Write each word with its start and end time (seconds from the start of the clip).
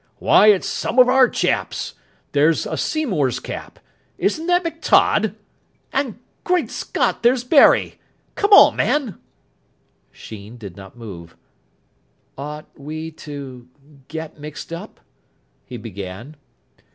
"Why, 0.17 0.47
it's 0.47 0.67
some 0.67 0.97
of 0.97 1.07
our 1.07 1.29
chaps! 1.29 1.93
There's 2.31 2.65
a 2.65 2.75
Seymour's 2.75 3.39
cap. 3.39 3.77
Isn't 4.17 4.47
that 4.47 4.63
McTodd? 4.63 5.35
And, 5.93 6.17
great 6.43 6.71
Scott! 6.71 7.21
there's 7.21 7.43
Barry. 7.43 7.99
Come 8.33 8.51
on, 8.51 8.77
man!" 8.77 9.19
Sheen 10.11 10.57
did 10.57 10.75
not 10.75 10.97
move. 10.97 11.35
"Ought 12.35 12.65
we...to 12.75 13.67
get...mixed 14.07 14.73
up...?" 14.73 15.01
he 15.67 15.77
began. 15.77 16.35